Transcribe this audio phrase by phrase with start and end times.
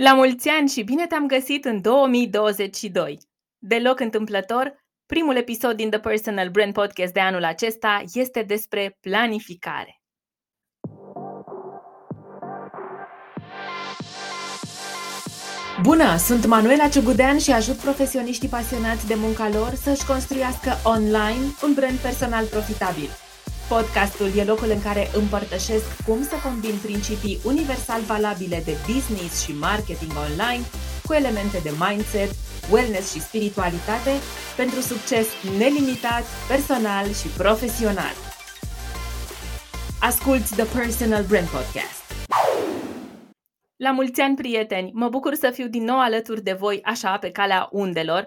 [0.00, 3.18] La mulți ani și bine te-am găsit în 2022!
[3.58, 10.02] Deloc întâmplător, primul episod din The Personal Brand Podcast de anul acesta este despre planificare.
[15.82, 21.74] Bună, sunt Manuela Ciugudean și ajut profesioniștii pasionați de munca lor să-și construiască online un
[21.74, 23.08] brand personal profitabil.
[23.76, 29.52] Podcastul e locul în care împărtășesc cum să combin principii universal valabile de business și
[29.52, 30.64] marketing online
[31.06, 32.30] cu elemente de mindset,
[32.72, 34.12] wellness și spiritualitate
[34.56, 35.26] pentru succes
[35.58, 38.14] nelimitat, personal și profesional.
[40.00, 42.00] Asculți The Personal Brand Podcast.
[43.76, 44.90] La mulți ani, prieteni!
[44.94, 48.22] Mă bucur să fiu din nou alături de voi, așa, pe calea undelor.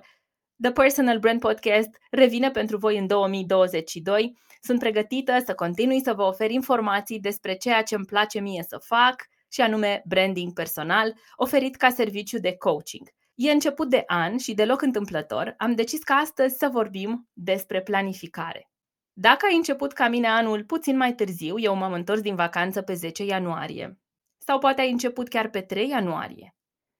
[0.62, 6.24] The Personal Brand Podcast revine pentru voi în 2022 sunt pregătită să continui să vă
[6.24, 9.16] ofer informații despre ceea ce îmi place mie să fac,
[9.52, 13.10] și anume branding personal, oferit ca serviciu de coaching.
[13.36, 18.70] E început de an și deloc întâmplător, am decis ca astăzi să vorbim despre planificare.
[19.14, 22.94] Dacă ai început ca mine anul puțin mai târziu, eu m-am întors din vacanță pe
[22.94, 24.00] 10 ianuarie,
[24.38, 26.56] sau poate ai început chiar pe 3 ianuarie,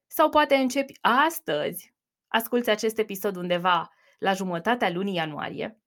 [0.08, 1.94] sau poate începi astăzi,
[2.28, 5.81] asculți acest episod undeva la jumătatea lunii ianuarie,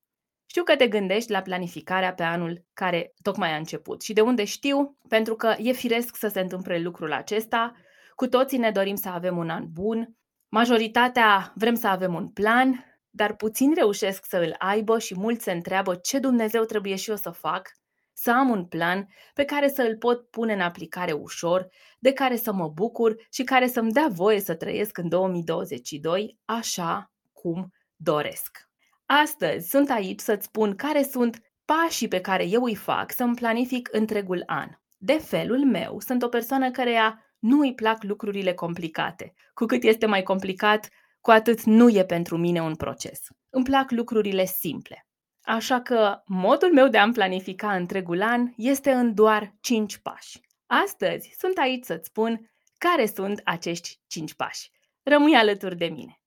[0.46, 4.02] știu că te gândești la planificarea pe anul care tocmai a început.
[4.02, 4.98] Și de unde știu?
[5.08, 7.72] Pentru că e firesc să se întâmple lucrul acesta.
[8.14, 10.16] Cu toții ne dorim să avem un an bun.
[10.48, 15.52] Majoritatea vrem să avem un plan, dar puțin reușesc să îl aibă și mulți se
[15.52, 17.70] întreabă ce Dumnezeu trebuie și eu să fac,
[18.12, 22.36] să am un plan pe care să îl pot pune în aplicare ușor, de care
[22.36, 28.63] să mă bucur și care să-mi dea voie să trăiesc în 2022 așa cum doresc.
[29.06, 33.88] Astăzi sunt aici să-ți spun care sunt pașii pe care eu îi fac să-mi planific
[33.92, 34.68] întregul an.
[34.96, 39.34] De felul meu, sunt o persoană care nu îi plac lucrurile complicate.
[39.54, 40.88] Cu cât este mai complicat,
[41.20, 43.20] cu atât nu e pentru mine un proces.
[43.50, 45.06] Îmi plac lucrurile simple.
[45.42, 50.40] Așa că modul meu de a-mi planifica întregul an este în doar 5 pași.
[50.66, 54.70] Astăzi sunt aici să-ți spun care sunt acești 5 pași.
[55.02, 56.18] Rămâi alături de mine.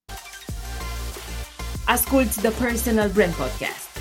[1.89, 3.99] Asculți The Personal Brand Podcast.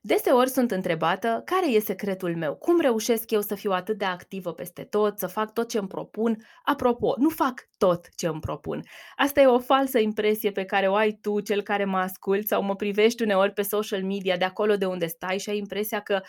[0.00, 4.52] Deseori sunt întrebată care e secretul meu, cum reușesc eu să fiu atât de activă
[4.52, 6.44] peste tot, să fac tot ce îmi propun.
[6.64, 8.82] Apropo, nu fac tot ce îmi propun.
[9.16, 12.62] Asta e o falsă impresie pe care o ai tu, cel care mă asculți sau
[12.62, 16.20] mă privești uneori pe social media, de acolo de unde stai și ai impresia că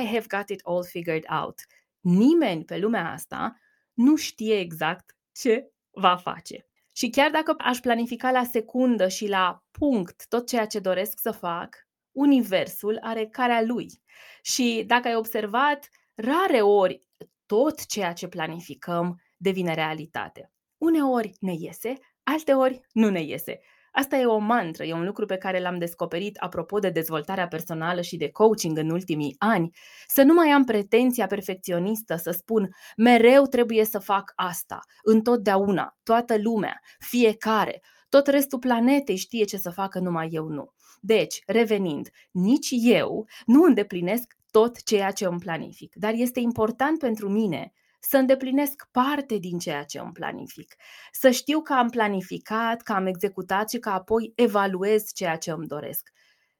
[0.00, 1.60] I have got it all figured out.
[2.00, 3.56] Nimeni pe lumea asta
[3.92, 6.67] nu știe exact ce va face.
[6.98, 11.30] Și chiar dacă aș planifica la secundă și la punct tot ceea ce doresc să
[11.30, 11.76] fac,
[12.12, 13.86] universul are carea lui.
[14.42, 17.02] Și dacă ai observat, rare ori
[17.46, 20.52] tot ceea ce planificăm devine realitate.
[20.78, 23.60] Uneori ne iese, alteori nu ne iese.
[23.92, 28.00] Asta e o mantră, e un lucru pe care l-am descoperit apropo de dezvoltarea personală
[28.00, 29.70] și de coaching în ultimii ani.
[30.06, 36.36] Să nu mai am pretenția perfecționistă să spun mereu trebuie să fac asta, întotdeauna, toată
[36.42, 40.72] lumea, fiecare, tot restul planetei știe ce să facă, numai eu nu.
[41.00, 47.28] Deci, revenind, nici eu nu îndeplinesc tot ceea ce îmi planific, dar este important pentru
[47.28, 50.74] mine să îndeplinesc parte din ceea ce îmi planific,
[51.12, 55.66] să știu că am planificat, că am executat și că apoi evaluez ceea ce îmi
[55.66, 56.10] doresc.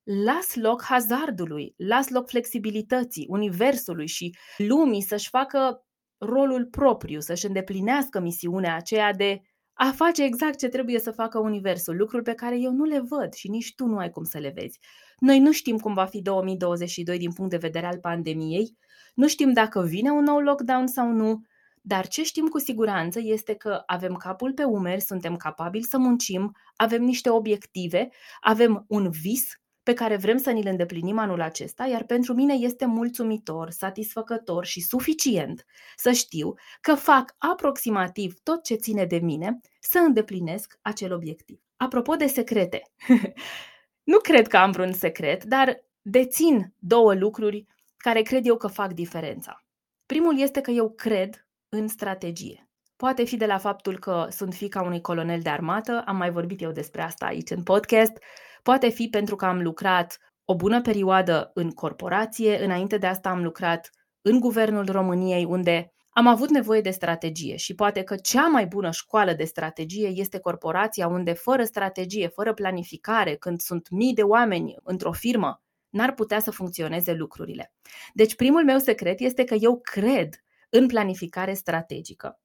[0.03, 5.87] Las loc hazardului, las loc flexibilității, universului și lumii să-și facă
[6.19, 9.41] rolul propriu, să-și îndeplinească misiunea aceea de
[9.72, 13.32] a face exact ce trebuie să facă Universul, lucruri pe care eu nu le văd
[13.32, 14.78] și nici tu nu ai cum să le vezi.
[15.19, 18.77] Noi nu știm cum va fi 2022 din punct de vedere al pandemiei,
[19.18, 21.42] nu știm dacă vine un nou lockdown sau nu,
[21.82, 26.56] dar ce știm cu siguranță este că avem capul pe umeri, suntem capabili să muncim,
[26.76, 28.08] avem niște obiective,
[28.40, 32.86] avem un vis pe care vrem să ni-l îndeplinim anul acesta, iar pentru mine este
[32.86, 35.64] mulțumitor, satisfăcător și suficient
[35.96, 41.60] să știu că fac aproximativ tot ce ține de mine să îndeplinesc acel obiectiv.
[41.76, 42.82] Apropo de secrete,
[44.12, 47.66] nu cred că am vreun secret, dar dețin două lucruri
[47.98, 49.65] care cred eu că fac diferența.
[50.06, 52.68] Primul este că eu cred în strategie.
[52.97, 56.62] Poate fi de la faptul că sunt fica unui colonel de armată, am mai vorbit
[56.62, 58.12] eu despre asta aici în podcast,
[58.62, 63.42] poate fi pentru că am lucrat o bună perioadă în corporație, înainte de asta am
[63.42, 63.91] lucrat
[64.22, 68.91] în guvernul României, unde am avut nevoie de strategie și poate că cea mai bună
[68.91, 74.74] școală de strategie este corporația, unde fără strategie, fără planificare, când sunt mii de oameni
[74.83, 77.72] într-o firmă, n-ar putea să funcționeze lucrurile.
[78.12, 80.34] Deci primul meu secret este că eu cred
[80.68, 82.40] în planificare strategică.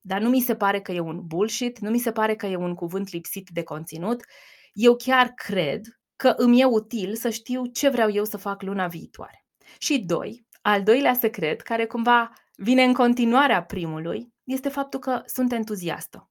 [0.00, 2.56] Dar nu mi se pare că e un bullshit, nu mi se pare că e
[2.56, 4.24] un cuvânt lipsit de conținut.
[4.72, 5.80] Eu chiar cred
[6.16, 9.46] că îmi e util să știu ce vreau eu să fac luna viitoare.
[9.78, 15.52] Și doi, al doilea secret, care cumva vine în continuarea primului, este faptul că sunt
[15.52, 16.30] entuziastă.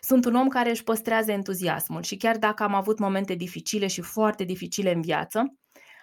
[0.00, 4.00] Sunt un om care își păstrează entuziasmul și chiar dacă am avut momente dificile și
[4.00, 5.54] foarte dificile în viață,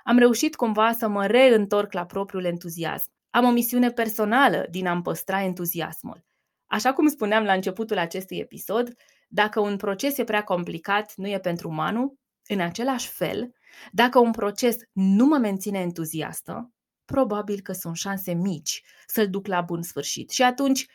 [0.10, 3.12] am reușit cumva să mă reîntorc la propriul entuziasm.
[3.30, 6.26] Am o misiune personală din a-mi păstra entuziasmul.
[6.66, 8.94] Așa cum spuneam la începutul acestui episod,
[9.28, 12.16] dacă un proces e prea complicat, nu e pentru Manu,
[12.48, 13.54] în același fel,
[13.92, 16.72] dacă un proces nu mă menține entuziastă,
[17.06, 20.30] probabil că sunt șanse mici să-l duc la bun sfârșit.
[20.30, 20.86] Și atunci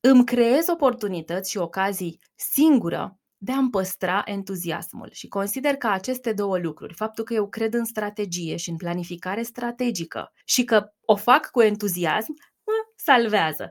[0.00, 5.08] îmi creez oportunități și ocazii singură de a-mi păstra entuziasmul.
[5.12, 9.42] Și consider că aceste două lucruri, faptul că eu cred în strategie și în planificare
[9.42, 12.34] strategică și că o fac cu entuziasm,
[12.64, 13.70] mă salvează.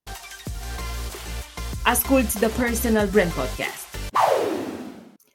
[1.87, 4.13] Asculți The Personal Brand Podcast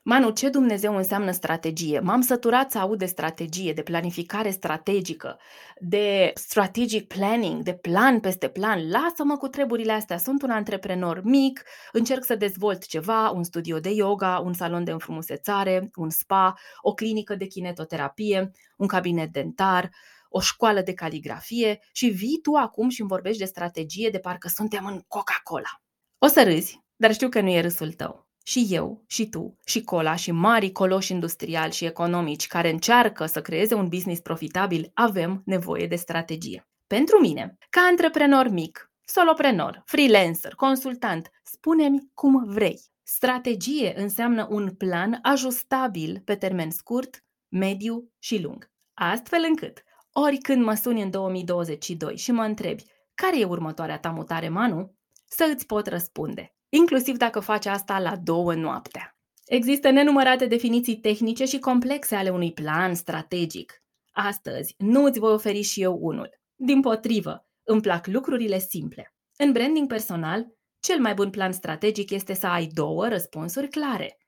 [0.02, 2.00] Manu, ce Dumnezeu înseamnă strategie?
[2.00, 5.38] M-am săturat să aud de strategie, de planificare strategică,
[5.78, 8.90] de strategic planning, de plan peste plan.
[8.90, 10.18] Lasă-mă cu treburile astea.
[10.18, 11.62] Sunt un antreprenor mic,
[11.92, 16.94] încerc să dezvolt ceva, un studio de yoga, un salon de înfrumusețare, un spa, o
[16.94, 19.90] clinică de kinetoterapie, un cabinet dentar,
[20.28, 24.48] o școală de caligrafie și vii tu acum și îmi vorbești de strategie de parcă
[24.48, 25.80] suntem în Coca-Cola.
[26.22, 29.82] O să râzi, dar știu că nu e râsul tău și eu, și tu, și
[29.84, 35.42] Cola, și mari coloși industriali și economici care încearcă să creeze un business profitabil, avem
[35.44, 36.68] nevoie de strategie.
[36.86, 42.80] Pentru mine, ca antreprenor mic, soloprenor, freelancer, consultant, spune-mi cum vrei.
[43.02, 48.70] Strategie înseamnă un plan ajustabil pe termen scurt, mediu și lung.
[48.94, 49.82] Astfel încât,
[50.12, 52.84] oricând mă suni în 2022 și mă întrebi
[53.14, 54.94] care e următoarea ta mutare, Manu,
[55.30, 59.14] să îți pot răspunde inclusiv dacă faci asta la două noaptea.
[59.44, 63.82] Există nenumărate definiții tehnice și complexe ale unui plan strategic.
[64.12, 66.40] Astăzi nu îți voi oferi și eu unul.
[66.54, 69.14] Din potrivă, îmi plac lucrurile simple.
[69.36, 70.46] În branding personal,
[70.80, 74.18] cel mai bun plan strategic este să ai două răspunsuri clare.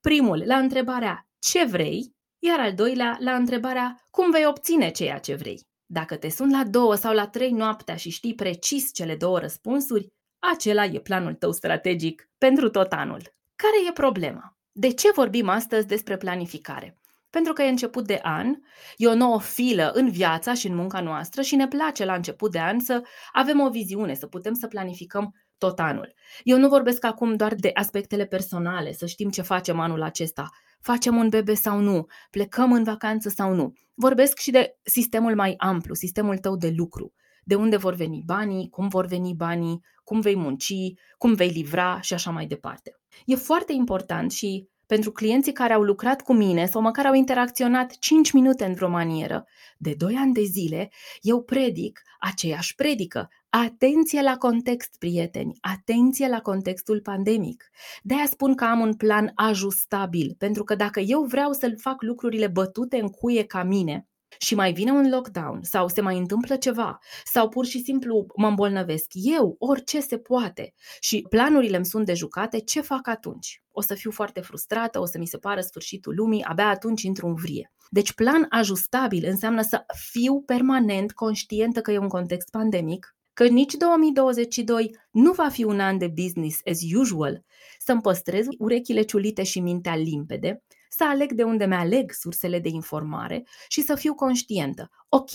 [0.00, 5.34] Primul la întrebarea ce vrei, iar al doilea la întrebarea cum vei obține ceea ce
[5.34, 5.68] vrei.
[5.86, 10.12] Dacă te sun la două sau la trei noaptea și știi precis cele două răspunsuri,
[10.40, 13.22] acela e planul tău strategic pentru tot anul.
[13.56, 14.56] Care e problema?
[14.72, 16.98] De ce vorbim astăzi despre planificare?
[17.30, 18.54] Pentru că e început de an,
[18.96, 22.50] e o nouă filă în viața și în munca noastră și ne place la început
[22.50, 23.02] de an să
[23.32, 26.14] avem o viziune, să putem să planificăm tot anul.
[26.42, 30.48] Eu nu vorbesc acum doar de aspectele personale, să știm ce facem anul acesta.
[30.80, 32.06] Facem un bebe sau nu?
[32.30, 33.72] Plecăm în vacanță sau nu?
[33.94, 37.14] Vorbesc și de sistemul mai amplu, sistemul tău de lucru
[37.44, 40.74] de unde vor veni banii, cum vor veni banii, cum vei munci,
[41.18, 43.00] cum vei livra și așa mai departe.
[43.26, 47.98] E foarte important și pentru clienții care au lucrat cu mine sau măcar au interacționat
[47.98, 49.46] 5 minute în vreo manieră,
[49.78, 50.90] de 2 ani de zile,
[51.20, 53.28] eu predic aceeași predică.
[53.48, 57.70] Atenție la context, prieteni, atenție la contextul pandemic.
[58.02, 62.02] De aia spun că am un plan ajustabil, pentru că dacă eu vreau să fac
[62.02, 66.56] lucrurile bătute în cuie ca mine, și mai vine un lockdown sau se mai întâmplă
[66.56, 72.06] ceva sau pur și simplu mă îmbolnăvesc eu, orice se poate și planurile îmi sunt
[72.06, 73.62] dejucate, ce fac atunci?
[73.72, 77.26] O să fiu foarte frustrată, o să mi se pară sfârșitul lumii, abia atunci intru
[77.26, 77.72] în vrie.
[77.88, 83.74] Deci plan ajustabil înseamnă să fiu permanent conștientă că e un context pandemic, că nici
[83.74, 87.44] 2022 nu va fi un an de business as usual,
[87.78, 93.46] să-mi păstrez urechile ciulite și mintea limpede, să aleg de unde mi-aleg sursele de informare
[93.68, 94.90] și să fiu conștientă.
[95.08, 95.30] Ok,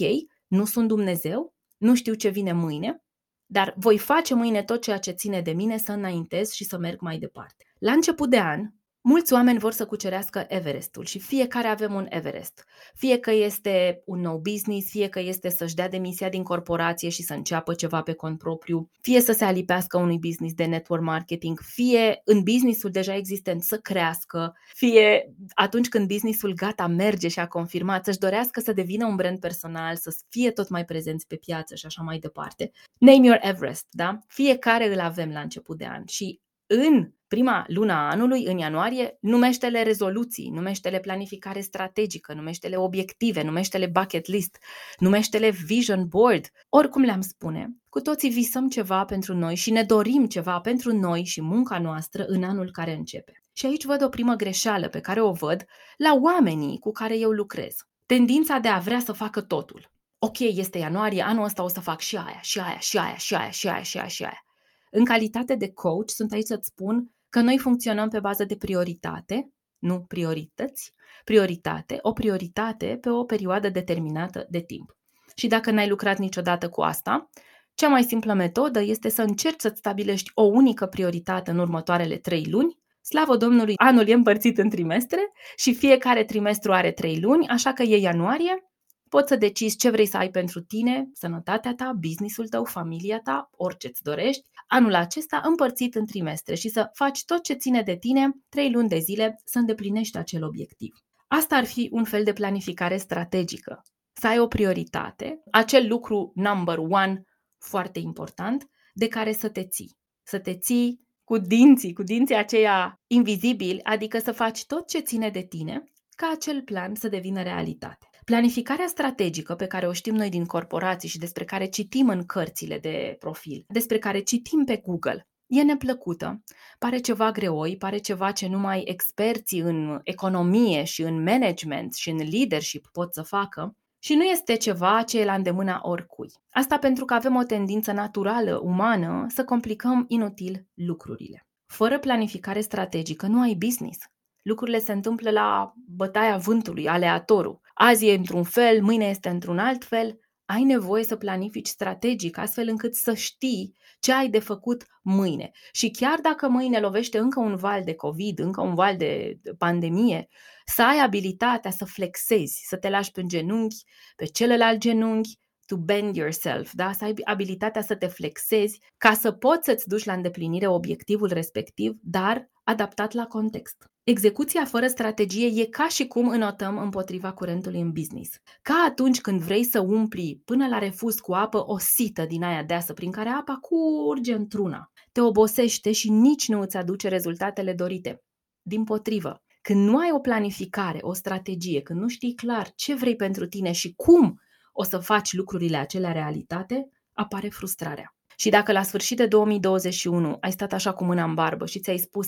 [0.47, 3.03] nu sunt Dumnezeu, nu știu ce vine mâine,
[3.45, 7.01] dar voi face mâine tot ceea ce ține de mine să înaintez și să merg
[7.01, 7.65] mai departe.
[7.79, 8.69] La început de an,
[9.07, 12.65] Mulți oameni vor să cucerească Everestul și fiecare avem un Everest.
[12.95, 17.23] Fie că este un nou business, fie că este să-și dea demisia din corporație și
[17.23, 21.59] să înceapă ceva pe cont propriu, fie să se alipească unui business de network marketing,
[21.59, 27.47] fie în businessul deja existent să crească, fie atunci când businessul gata merge și a
[27.47, 31.75] confirmat să-și dorească să devină un brand personal, să fie tot mai prezenți pe piață
[31.75, 32.71] și așa mai departe.
[32.97, 34.19] Name your Everest, da?
[34.27, 39.83] Fiecare îl avem la început de an și în prima luna anului, în ianuarie, numește-le
[39.83, 44.57] rezoluții, numește-le planificare strategică, numește-le obiective, numește-le bucket list,
[44.97, 47.75] numește-le vision board, oricum le-am spune.
[47.89, 52.25] Cu toții visăm ceva pentru noi și ne dorim ceva pentru noi și munca noastră
[52.27, 53.41] în anul care începe.
[53.53, 55.65] Și aici văd o primă greșeală pe care o văd
[55.97, 57.75] la oamenii cu care eu lucrez.
[58.05, 59.91] Tendința de a vrea să facă totul.
[60.19, 63.35] Ok, este ianuarie, anul ăsta o să fac și aia, și aia, și aia, și
[63.35, 64.44] aia, și aia, și aia, și aia.
[64.91, 69.49] În calitate de coach, sunt aici să-ți spun că noi funcționăm pe bază de prioritate,
[69.77, 74.97] nu priorități, prioritate, o prioritate pe o perioadă determinată de timp.
[75.35, 77.29] Și dacă n-ai lucrat niciodată cu asta,
[77.73, 82.45] cea mai simplă metodă este să încerci să-ți stabilești o unică prioritate în următoarele trei
[82.49, 82.79] luni.
[83.01, 85.19] Slavă Domnului, anul e împărțit în trimestre
[85.55, 88.63] și fiecare trimestru are trei luni, așa că e ianuarie,
[89.09, 93.49] Poți să decizi ce vrei să ai pentru tine, sănătatea ta, businessul tău, familia ta,
[93.51, 97.97] orice îți dorești, anul acesta împărțit în trimestre și să faci tot ce ține de
[97.97, 100.93] tine, trei luni de zile, să îndeplinești acel obiectiv.
[101.27, 103.81] Asta ar fi un fel de planificare strategică.
[104.13, 107.23] Să ai o prioritate, acel lucru number one
[107.57, 109.97] foarte important, de care să te ții.
[110.23, 115.29] Să te ții cu dinții, cu dinții aceia invizibili, adică să faci tot ce ține
[115.29, 115.83] de tine
[116.15, 118.09] ca acel plan să devină realitate.
[118.25, 122.79] Planificarea strategică pe care o știm noi din corporații și despre care citim în cărțile
[122.79, 126.43] de profil, despre care citim pe Google, e neplăcută,
[126.79, 132.17] pare ceva greoi, pare ceva ce numai experții în economie și în management și în
[132.31, 136.31] leadership pot să facă, și nu este ceva ce e la îndemâna oricui.
[136.49, 141.47] Asta pentru că avem o tendință naturală, umană, să complicăm inutil lucrurile.
[141.65, 143.99] Fără planificare strategică nu ai business.
[144.41, 147.61] Lucrurile se întâmplă la bătaia vântului, aleatorul.
[147.77, 150.19] Azi e într-un fel, mâine este într-un alt fel.
[150.45, 155.51] Ai nevoie să planifici strategic, astfel încât să știi ce ai de făcut mâine.
[155.71, 160.27] Și chiar dacă mâine lovește încă un val de COVID, încă un val de pandemie,
[160.65, 163.83] să ai abilitatea să flexezi, să te lași pe genunchi,
[164.15, 166.91] pe celălalt genunchi, to bend yourself, da?
[166.91, 171.97] să ai abilitatea să te flexezi ca să poți să-ți duci la îndeplinire obiectivul respectiv,
[172.01, 173.89] dar adaptat la context.
[174.05, 178.31] Execuția fără strategie e ca și cum înotăm împotriva curentului în business.
[178.61, 182.63] Ca atunci când vrei să umpli până la refuz cu apă o sită din aia
[182.63, 184.91] deasă prin care apa curge într-una.
[185.11, 188.23] Te obosește și nici nu îți aduce rezultatele dorite.
[188.61, 193.15] Din potrivă, când nu ai o planificare, o strategie, când nu știi clar ce vrei
[193.15, 198.15] pentru tine și cum o să faci lucrurile acelea realitate, apare frustrarea.
[198.37, 201.97] Și dacă la sfârșit de 2021 ai stat așa cu mâna în barbă și ți-ai
[201.97, 202.27] spus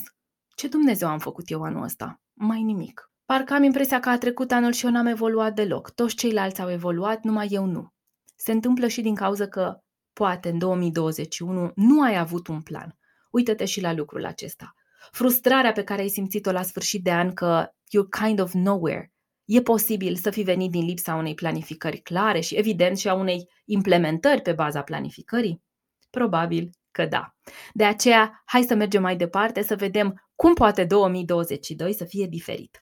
[0.58, 2.22] ce Dumnezeu am făcut eu anul ăsta?
[2.34, 3.12] Mai nimic.
[3.26, 5.90] Parcă am impresia că a trecut anul și eu n-am evoluat deloc.
[5.90, 7.94] Toți ceilalți au evoluat, numai eu nu.
[8.36, 9.78] Se întâmplă și din cauza că,
[10.14, 12.98] poate, în 2021 nu ai avut un plan.
[13.32, 14.74] Uită-te și la lucrul acesta.
[15.12, 19.14] Frustrarea pe care ai simțit-o la sfârșit de an că you're kind of nowhere.
[19.46, 23.50] E posibil să fi venit din lipsa unei planificări clare și, evident, și a unei
[23.66, 25.62] implementări pe baza planificării?
[26.10, 27.36] Probabil că da.
[27.74, 32.82] De aceea, hai să mergem mai departe să vedem cum poate 2022 să fie diferit.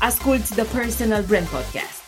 [0.00, 2.02] Asculți The Personal Brand Podcast.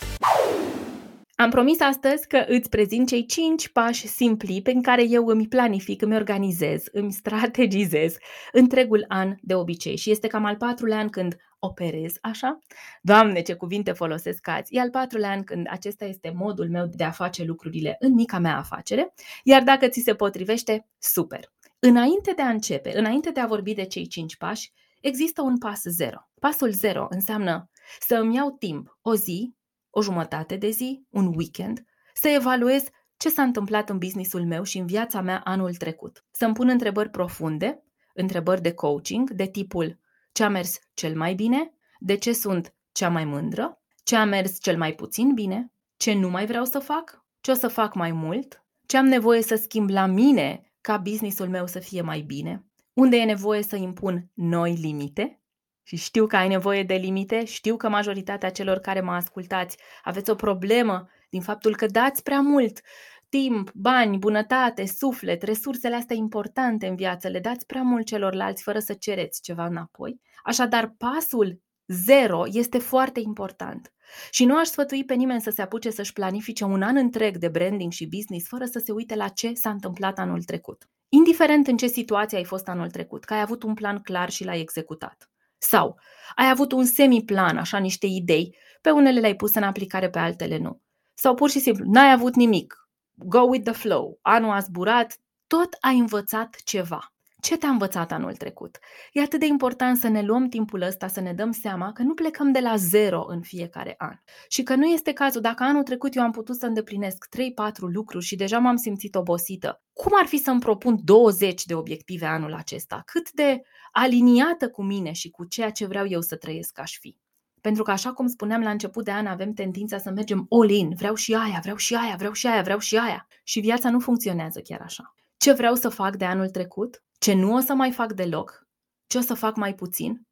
[1.34, 6.02] Am promis astăzi că îți prezint cei 5 pași simpli pe care eu îmi planific,
[6.02, 8.16] îmi organizez, îmi strategizez
[8.52, 9.96] întregul an de obicei.
[9.96, 12.58] Și este cam al patrulea an când operez așa.
[13.02, 14.74] Doamne, ce cuvinte folosesc azi!
[14.74, 18.38] E al patrulea an când acesta este modul meu de a face lucrurile în mica
[18.38, 21.52] mea afacere, iar dacă ți se potrivește, super!
[21.78, 25.82] Înainte de a începe, înainte de a vorbi de cei 5 pași, există un pas
[25.82, 26.28] zero.
[26.40, 27.70] Pasul zero înseamnă
[28.00, 29.54] să îmi iau timp, o zi,
[29.90, 31.84] o jumătate de zi, un weekend,
[32.14, 32.84] să evaluez
[33.16, 36.24] ce s-a întâmplat în businessul meu și în viața mea anul trecut.
[36.30, 37.82] Să-mi pun întrebări profunde,
[38.14, 39.98] întrebări de coaching, de tipul
[40.36, 44.60] ce a mers cel mai bine, de ce sunt cea mai mândră, ce a mers
[44.60, 48.12] cel mai puțin bine, ce nu mai vreau să fac, ce o să fac mai
[48.12, 52.64] mult, ce am nevoie să schimb la mine ca businessul meu să fie mai bine,
[52.92, 55.40] unde e nevoie să impun noi limite?
[55.82, 60.30] Și știu că ai nevoie de limite, știu că majoritatea celor care mă ascultați aveți
[60.30, 62.80] o problemă din faptul că dați prea mult
[63.28, 68.78] timp, bani, bunătate, suflet, resursele astea importante în viață, le dați prea mult celorlalți fără
[68.78, 70.20] să cereți ceva înapoi.
[70.46, 73.92] Așadar, pasul zero este foarte important.
[74.30, 77.48] Și nu aș sfătui pe nimeni să se apuce să-și planifice un an întreg de
[77.48, 80.88] branding și business fără să se uite la ce s-a întâmplat anul trecut.
[81.08, 84.44] Indiferent în ce situație ai fost anul trecut, că ai avut un plan clar și
[84.44, 85.30] l-ai executat.
[85.58, 85.98] Sau
[86.34, 90.58] ai avut un semi-plan, așa niște idei, pe unele le-ai pus în aplicare, pe altele
[90.58, 90.80] nu.
[91.14, 92.74] Sau pur și simplu, n-ai avut nimic,
[93.14, 97.15] go with the flow, anul a zburat, tot ai învățat ceva.
[97.40, 98.78] Ce te-a învățat anul trecut?
[99.12, 102.14] E atât de important să ne luăm timpul ăsta, să ne dăm seama că nu
[102.14, 104.14] plecăm de la zero în fiecare an.
[104.48, 107.38] Și că nu este cazul, dacă anul trecut eu am putut să îndeplinesc 3-4
[107.78, 112.54] lucruri și deja m-am simțit obosită, cum ar fi să-mi propun 20 de obiective anul
[112.54, 113.02] acesta?
[113.06, 113.62] Cât de
[113.92, 117.16] aliniată cu mine și cu ceea ce vreau eu să trăiesc aș fi?
[117.60, 120.94] Pentru că, așa cum spuneam la început de an, avem tendința să mergem all-in.
[120.96, 123.26] Vreau și aia, vreau și aia, vreau și aia, vreau și aia.
[123.42, 125.14] Și viața nu funcționează chiar așa.
[125.36, 127.02] Ce vreau să fac de anul trecut?
[127.18, 128.66] Ce nu o să mai fac deloc?
[129.06, 130.26] Ce o să fac mai puțin?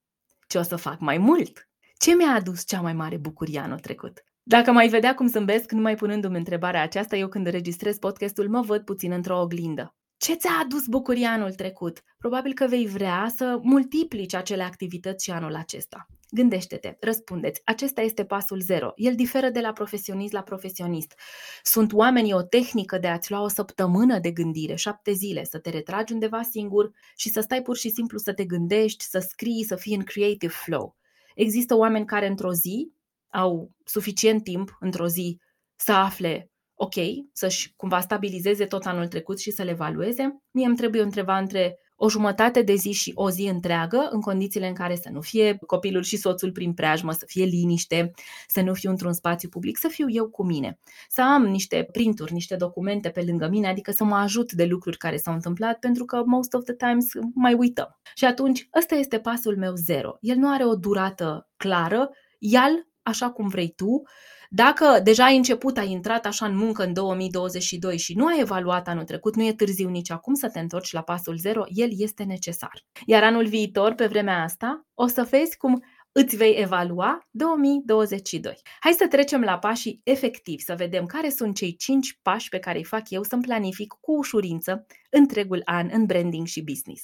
[0.47, 1.69] Ce o să fac mai mult?
[1.99, 4.25] Ce mi-a adus cea mai mare bucurie anul trecut?
[4.43, 8.85] Dacă mai vedea cum zâmbesc numai punându-mi întrebarea aceasta, eu când registrez podcastul mă văd
[8.85, 9.95] puțin într-o oglindă.
[10.17, 12.01] Ce ți-a adus bucuria anul trecut?
[12.19, 16.07] Probabil că vei vrea să multiplici acele activități și anul acesta.
[16.35, 17.61] Gândește-te, răspundeți.
[17.65, 18.93] Acesta este pasul zero.
[18.97, 21.19] El diferă de la profesionist la profesionist.
[21.63, 25.71] Sunt oamenii o tehnică de a-ți lua o săptămână de gândire, șapte zile, să te
[25.71, 29.77] retragi undeva singur și să stai pur și simplu să te gândești, să scrii, să
[29.77, 30.97] fii în creative flow.
[31.35, 32.93] Există oameni care într-o zi
[33.29, 35.41] au suficient timp, într-o zi,
[35.77, 36.95] să afle ok,
[37.33, 40.43] să-și cumva stabilizeze tot anul trecut și să le evalueze.
[40.51, 44.69] Mie îmi trebuie întreba între o jumătate de zi și o zi întreagă, în condițiile
[44.69, 48.13] în care să nu fie copilul și soțul prin preajmă, să fie liniște,
[48.47, 50.79] să nu fiu într-un spațiu public, să fiu eu cu mine.
[51.09, 54.97] Să am niște printuri, niște documente pe lângă mine, adică să mă ajut de lucruri
[54.97, 57.99] care s-au întâmplat, pentru că most of the times mai uităm.
[58.15, 60.17] Și atunci, ăsta este pasul meu zero.
[60.21, 64.03] El nu are o durată clară, el așa cum vrei tu,
[64.51, 68.89] dacă deja ai început, ai intrat așa în muncă în 2022 și nu ai evaluat
[68.89, 72.23] anul trecut, nu e târziu nici acum să te întorci la pasul zero, el este
[72.23, 72.85] necesar.
[73.07, 75.83] Iar anul viitor, pe vremea asta, o să vezi cum
[76.13, 78.61] îți vei evalua 2022.
[78.81, 82.79] Hai să trecem la pașii efectivi, să vedem care sunt cei 5 pași pe care
[82.79, 87.03] îi fac eu să-mi planific cu ușurință întregul an în branding și business.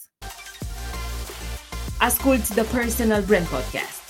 [1.99, 4.01] Asculți The Personal Brand Podcast.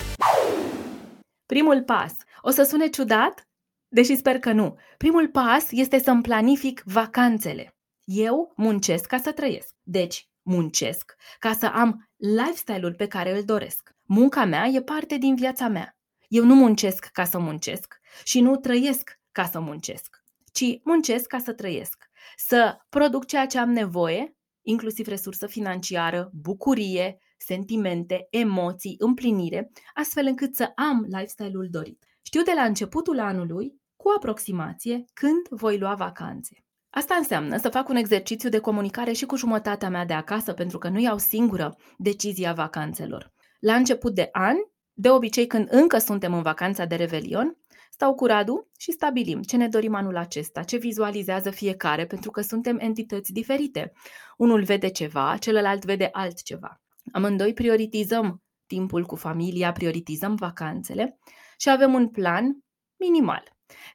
[1.45, 2.13] Primul pas.
[2.41, 3.47] O să sune ciudat?
[3.87, 4.77] Deși sper că nu.
[4.97, 7.75] Primul pas este să-mi planific vacanțele.
[8.03, 9.75] Eu muncesc ca să trăiesc.
[9.83, 13.95] Deci, muncesc ca să am lifestyle-ul pe care îl doresc.
[14.03, 15.97] Munca mea e parte din viața mea.
[16.27, 21.39] Eu nu muncesc ca să muncesc și nu trăiesc ca să muncesc, ci muncesc ca
[21.39, 22.09] să trăiesc.
[22.37, 30.55] Să produc ceea ce am nevoie, inclusiv resursă financiară, bucurie, sentimente, emoții, împlinire, astfel încât
[30.55, 32.05] să am lifestyle-ul dorit.
[32.21, 36.65] Știu de la începutul anului, cu aproximație, când voi lua vacanțe.
[36.89, 40.77] Asta înseamnă să fac un exercițiu de comunicare și cu jumătatea mea de acasă, pentru
[40.77, 43.31] că nu iau singură decizia vacanțelor.
[43.59, 44.55] La început de an,
[44.93, 47.57] de obicei când încă suntem în vacanța de revelion,
[47.91, 52.41] stau cu Radu și stabilim ce ne dorim anul acesta, ce vizualizează fiecare, pentru că
[52.41, 53.91] suntem entități diferite.
[54.37, 56.81] Unul vede ceva, celălalt vede altceva.
[57.11, 61.19] Amândoi prioritizăm timpul cu familia, prioritizăm vacanțele
[61.61, 62.57] și avem un plan
[62.99, 63.43] minimal,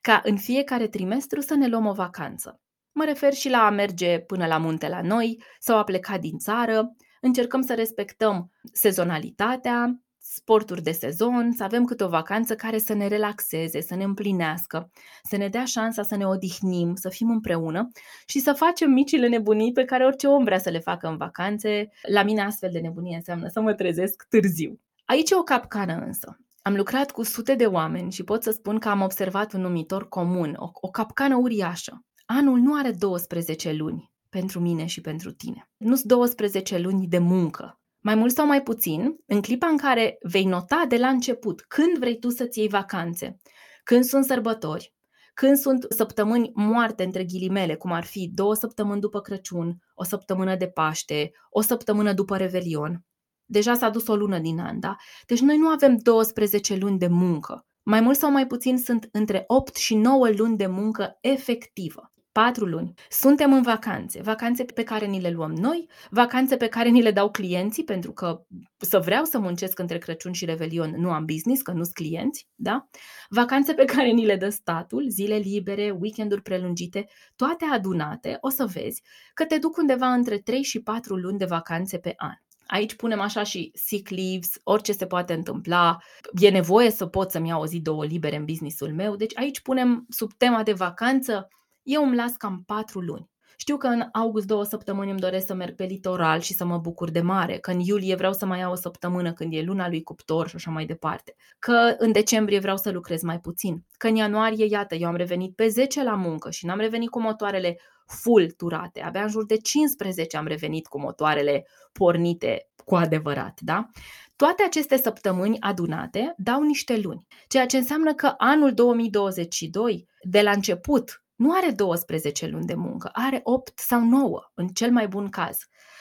[0.01, 2.61] ca în fiecare trimestru să ne luăm o vacanță.
[2.93, 6.39] Mă refer și la a merge până la munte la noi sau a pleca din
[6.39, 6.95] țară.
[7.21, 13.07] Încercăm să respectăm sezonalitatea, sporturi de sezon, să avem câte o vacanță care să ne
[13.07, 14.91] relaxeze, să ne împlinească,
[15.23, 17.89] să ne dea șansa să ne odihnim, să fim împreună
[18.27, 21.89] și să facem micile nebunii pe care orice om vrea să le facă în vacanțe.
[22.09, 24.81] La mine astfel de nebunie înseamnă să mă trezesc târziu.
[25.05, 26.39] Aici e o capcană însă.
[26.67, 30.09] Am lucrat cu sute de oameni și pot să spun că am observat un numitor
[30.09, 32.05] comun, o, o capcană uriașă.
[32.25, 35.71] Anul nu are 12 luni pentru mine și pentru tine.
[35.77, 37.81] Nu sunt 12 luni de muncă.
[38.01, 41.99] Mai mult sau mai puțin, în clipa în care vei nota de la început când
[41.99, 43.37] vrei tu să-ți iei vacanțe,
[43.85, 44.95] când sunt sărbători,
[45.35, 50.57] când sunt săptămâni moarte între ghilimele, cum ar fi două săptămâni după Crăciun, o săptămână
[50.57, 53.05] de Paște, o săptămână după Revelion,
[53.47, 54.97] Deja s-a dus o lună din an, da?
[55.27, 57.67] Deci noi nu avem 12 luni de muncă.
[57.83, 62.11] Mai mult sau mai puțin sunt între 8 și 9 luni de muncă efectivă.
[62.37, 62.93] 4 luni.
[63.09, 67.11] Suntem în vacanțe, vacanțe pe care ni le luăm noi, vacanțe pe care ni le
[67.11, 68.43] dau clienții, pentru că
[68.79, 72.49] să vreau să muncesc între Crăciun și Revelion, nu am business, că nu sunt clienți,
[72.55, 72.89] da?
[73.29, 77.07] Vacanțe pe care ni le dă statul, zile libere, weekenduri prelungite,
[77.37, 79.03] toate adunate, o să vezi
[79.35, 82.35] că te duc undeva între 3 și 4 luni de vacanțe pe an.
[82.67, 85.97] Aici punem așa și sick leaves, orice se poate întâmpla,
[86.41, 89.61] e nevoie să pot să-mi iau o zi, două libere în businessul meu, deci aici
[89.61, 91.49] punem sub tema de vacanță,
[91.83, 93.31] eu îmi las cam patru luni.
[93.59, 96.79] Știu că în august două săptămâni îmi doresc să merg pe litoral și să mă
[96.79, 99.89] bucur de mare, că în iulie vreau să mai iau o săptămână când e luna
[99.89, 104.07] lui cuptor și așa mai departe, că în decembrie vreau să lucrez mai puțin, că
[104.07, 107.79] în ianuarie, iată, eu am revenit pe 10 la muncă și n-am revenit cu motoarele
[108.07, 109.03] full turate.
[109.03, 113.89] Abia în jur de 15 am revenit cu motoarele pornite cu adevărat, da?
[114.37, 120.51] Toate aceste săptămâni adunate dau niște luni, ceea ce înseamnă că anul 2022, de la
[120.51, 125.29] început, nu are 12 luni de muncă, are 8 sau 9, în cel mai bun
[125.29, 125.59] caz.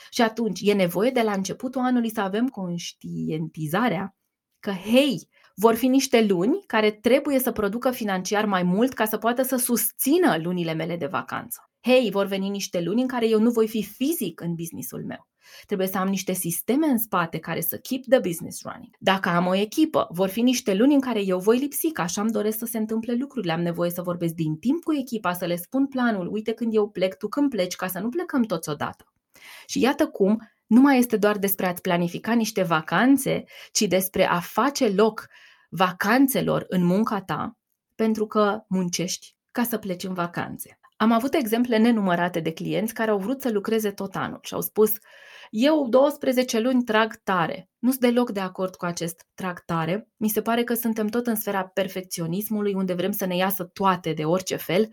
[0.09, 4.15] Și atunci e nevoie de la începutul anului să avem conștientizarea
[4.59, 9.17] că, hei, vor fi niște luni care trebuie să producă financiar mai mult ca să
[9.17, 11.69] poată să susțină lunile mele de vacanță.
[11.87, 15.27] Hei, vor veni niște luni în care eu nu voi fi fizic în businessul meu.
[15.65, 18.95] Trebuie să am niște sisteme în spate care să keep the business running.
[18.99, 22.21] Dacă am o echipă, vor fi niște luni în care eu voi lipsi, că așa
[22.21, 23.51] îmi doresc să se întâmple lucrurile.
[23.51, 26.89] Am nevoie să vorbesc din timp cu echipa, să le spun planul, uite când eu
[26.89, 29.13] plec, tu când pleci, ca să nu plecăm toți odată.
[29.65, 34.39] Și iată cum nu mai este doar despre a-ți planifica niște vacanțe, ci despre a
[34.39, 35.27] face loc
[35.69, 37.57] vacanțelor în munca ta,
[37.95, 40.79] pentru că muncești ca să pleci în vacanțe.
[40.97, 44.61] Am avut exemple nenumărate de clienți care au vrut să lucreze tot anul și au
[44.61, 44.91] spus
[45.49, 47.69] eu 12 luni trag tare.
[47.79, 50.09] Nu sunt deloc de acord cu acest trag tare.
[50.17, 54.13] Mi se pare că suntem tot în sfera perfecționismului, unde vrem să ne iasă toate
[54.13, 54.89] de orice fel.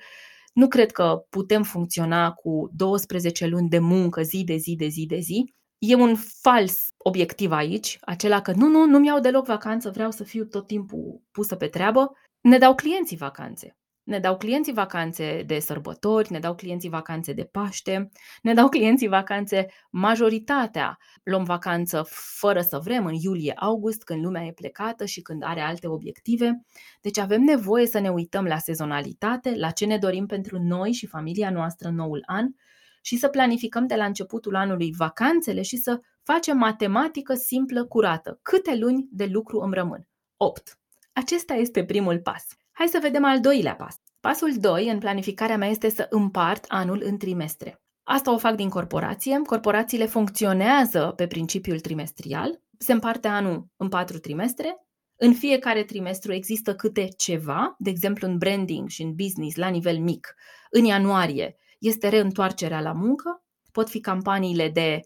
[0.53, 5.07] Nu cred că putem funcționa cu 12 luni de muncă zi de zi de zi
[5.07, 5.55] de zi.
[5.79, 10.25] E un fals obiectiv aici, acela că nu, nu, nu-mi iau deloc vacanță, vreau să
[10.25, 12.13] fiu tot timpul pusă pe treabă.
[12.41, 13.77] Ne dau clienții vacanțe.
[14.05, 18.11] Ne dau clienții vacanțe de sărbători, ne dau clienții vacanțe de Paște,
[18.43, 20.99] ne dau clienții vacanțe majoritatea.
[21.23, 22.07] Luăm vacanță
[22.39, 26.63] fără să vrem în iulie-august, când lumea e plecată și când are alte obiective.
[27.01, 31.07] Deci avem nevoie să ne uităm la sezonalitate, la ce ne dorim pentru noi și
[31.07, 32.47] familia noastră în noul an
[33.03, 38.39] și să planificăm de la începutul anului vacanțele și să facem matematică simplă, curată.
[38.43, 40.07] Câte luni de lucru îmi rămân?
[40.37, 40.79] 8.
[41.13, 42.47] Acesta este primul pas.
[42.83, 43.97] Hai să vedem al doilea pas.
[44.21, 47.83] Pasul 2 în planificarea mea este să împart anul în trimestre.
[48.03, 49.41] Asta o fac din corporație.
[49.47, 52.61] Corporațiile funcționează pe principiul trimestrial.
[52.79, 54.77] Se împarte anul în patru trimestre.
[55.17, 59.99] În fiecare trimestru există câte ceva, de exemplu în branding și în business la nivel
[59.99, 60.35] mic.
[60.71, 65.01] În ianuarie este reîntoarcerea la muncă, pot fi campaniile de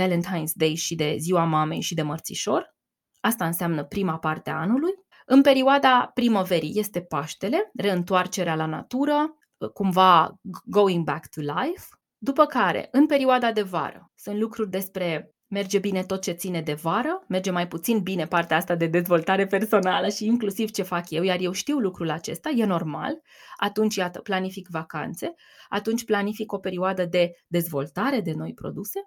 [0.00, 2.74] Valentine's Day și de Ziua Mamei și de Mărțișor.
[3.20, 4.92] Asta înseamnă prima parte a anului.
[5.32, 9.36] În perioada primăverii este Paștele, reîntoarcerea la natură,
[9.72, 11.86] cumva going back to life.
[12.18, 16.72] După care, în perioada de vară, sunt lucruri despre merge bine tot ce ține de
[16.72, 21.22] vară, merge mai puțin bine partea asta de dezvoltare personală și inclusiv ce fac eu,
[21.22, 23.20] iar eu știu lucrul acesta, e normal.
[23.56, 25.34] Atunci, iată, planific vacanțe,
[25.68, 29.00] atunci planific o perioadă de dezvoltare de noi produse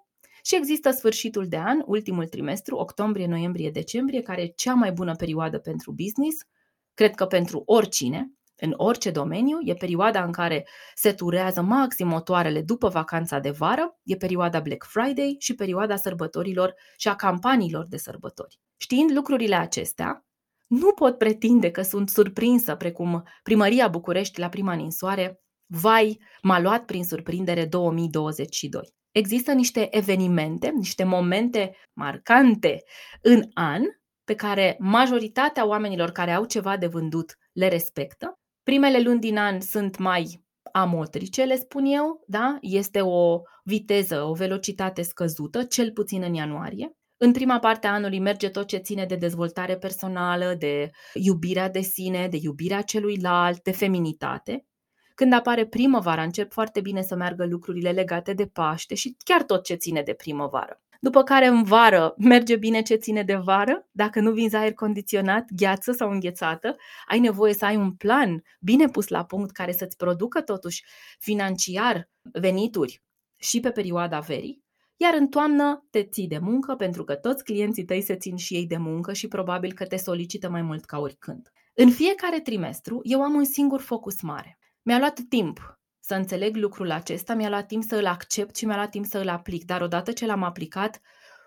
[0.46, 5.14] și există sfârșitul de an, ultimul trimestru, octombrie, noiembrie, decembrie, care e cea mai bună
[5.14, 6.42] perioadă pentru business,
[6.94, 12.62] cred că pentru oricine, în orice domeniu, e perioada în care se turează maxim motoarele
[12.62, 17.96] după vacanța de vară, e perioada Black Friday și perioada sărbătorilor și a campaniilor de
[17.96, 18.60] sărbători.
[18.76, 20.26] Știind lucrurile acestea,
[20.66, 26.84] nu pot pretinde că sunt surprinsă precum primăria București la prima ninsoare, vai, m-a luat
[26.84, 32.82] prin surprindere 2022 există niște evenimente, niște momente marcante
[33.22, 33.82] în an
[34.24, 38.38] pe care majoritatea oamenilor care au ceva de vândut le respectă.
[38.62, 42.58] Primele luni din an sunt mai amotrice, le spun eu, da?
[42.60, 46.92] Este o viteză, o velocitate scăzută, cel puțin în ianuarie.
[47.16, 51.80] În prima parte a anului merge tot ce ține de dezvoltare personală, de iubirea de
[51.80, 54.66] sine, de iubirea celuilalt, de feminitate.
[55.14, 59.64] Când apare primăvara, încep foarte bine să meargă lucrurile legate de Paște și chiar tot
[59.64, 60.82] ce ține de primăvară.
[61.00, 65.44] După care în vară merge bine ce ține de vară, dacă nu vinzi aer condiționat,
[65.56, 66.76] gheață sau înghețată,
[67.08, 70.84] ai nevoie să ai un plan bine pus la punct care să-ți producă totuși
[71.18, 73.02] financiar venituri
[73.36, 74.64] și pe perioada verii,
[74.96, 78.54] iar în toamnă te ții de muncă pentru că toți clienții tăi se țin și
[78.54, 81.52] ei de muncă și probabil că te solicită mai mult ca oricând.
[81.74, 84.58] În fiecare trimestru eu am un singur focus mare.
[84.86, 88.74] Mi-a luat timp să înțeleg lucrul acesta, mi-a luat timp să îl accept și mi-a
[88.74, 91.00] luat timp să îl aplic, dar odată ce l-am aplicat,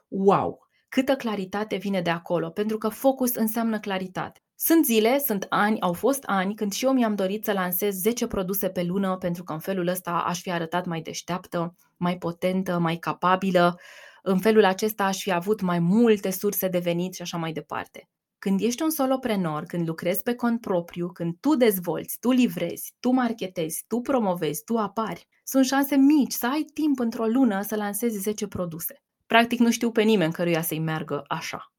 [0.08, 4.42] wow, câtă claritate vine de acolo, pentru că focus înseamnă claritate.
[4.56, 8.28] Sunt zile, sunt ani, au fost ani când și eu mi-am dorit să lansez 10
[8.28, 12.78] produse pe lună pentru că în felul ăsta aș fi arătat mai deșteaptă, mai potentă,
[12.80, 13.80] mai capabilă.
[14.22, 18.10] În felul acesta aș fi avut mai multe surse de venit și așa mai departe.
[18.40, 23.10] Când ești un soloprenor, când lucrezi pe cont propriu, când tu dezvolți, tu livrezi, tu
[23.10, 28.18] marketezi, tu promovezi, tu apari, sunt șanse mici să ai timp într-o lună să lansezi
[28.18, 29.02] 10 produse.
[29.28, 31.72] Practic nu știu pe nimeni căruia să-i meargă așa.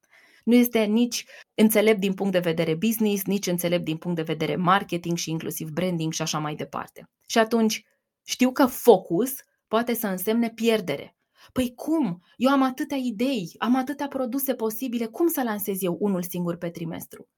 [0.44, 4.56] Nu este nici înțelept din punct de vedere business, nici înțelept din punct de vedere
[4.56, 7.10] marketing și inclusiv branding și așa mai departe.
[7.26, 7.84] Și atunci
[8.28, 9.34] Știu că focus
[9.68, 11.16] poate să însemne pierdere.
[11.52, 12.22] Păi cum?
[12.36, 16.70] Eu am atâtea idei, am atâtea produse posibile, cum să lansez eu unul singur pe
[16.70, 17.28] trimestru?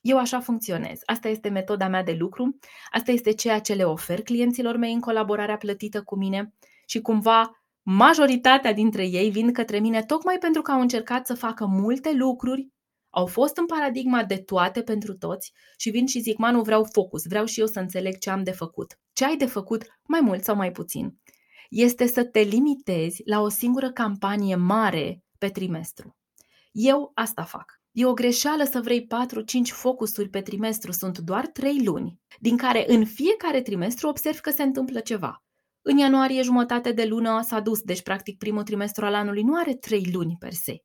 [0.00, 1.00] Eu așa funcționez.
[1.04, 2.58] Asta este metoda mea de lucru,
[2.90, 6.54] asta este ceea ce le ofer clienților mei în colaborarea plătită cu mine
[6.86, 11.66] și cumva majoritatea dintre ei vin către mine tocmai pentru că au încercat să facă
[11.66, 12.68] multe lucruri,
[13.10, 17.26] au fost în paradigma de toate pentru toți și vin și zic, nu vreau focus,
[17.26, 18.98] vreau și eu să înțeleg ce am de făcut.
[19.12, 21.18] Ce ai de făcut, mai mult sau mai puțin,
[21.70, 26.16] este să te limitezi la o singură campanie mare pe trimestru.
[26.72, 27.80] Eu asta fac.
[27.92, 29.06] E o greșeală să vrei 4-5
[29.64, 34.62] focusuri pe trimestru, sunt doar 3 luni, din care în fiecare trimestru observ că se
[34.62, 35.44] întâmplă ceva.
[35.82, 39.74] În ianuarie jumătate de lună s-a dus, deci practic primul trimestru al anului nu are
[39.74, 40.76] 3 luni per se,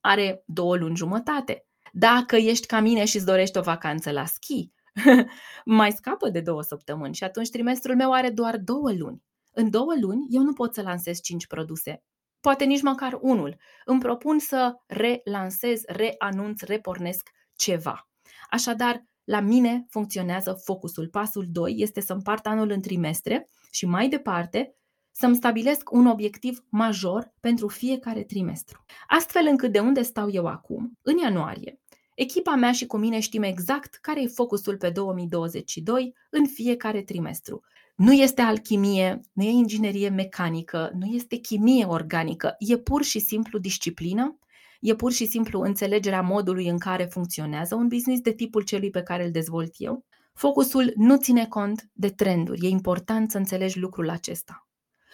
[0.00, 1.66] are 2 luni jumătate.
[1.92, 4.70] Dacă ești ca mine și îți dorești o vacanță la schi,
[5.64, 9.22] mai scapă de două săptămâni și atunci trimestrul meu are doar două luni.
[9.54, 12.02] În două luni eu nu pot să lansez cinci produse
[12.44, 13.56] poate nici măcar unul.
[13.84, 18.08] Îmi propun să relansez, reanunț, repornesc ceva.
[18.50, 21.08] Așadar, la mine funcționează focusul.
[21.08, 24.76] Pasul 2 este să împart anul în trimestre și mai departe
[25.10, 28.84] să-mi stabilesc un obiectiv major pentru fiecare trimestru.
[29.06, 31.80] Astfel încât de unde stau eu acum, în ianuarie,
[32.14, 37.60] echipa mea și cu mine știm exact care e focusul pe 2022 în fiecare trimestru.
[37.94, 43.58] Nu este alchimie, nu e inginerie mecanică, nu este chimie organică, e pur și simplu
[43.58, 44.38] disciplină,
[44.80, 49.02] e pur și simplu înțelegerea modului în care funcționează un business de tipul celui pe
[49.02, 50.04] care îl dezvolt eu.
[50.32, 54.68] Focusul nu ține cont de trenduri, e important să înțelegi lucrul acesta.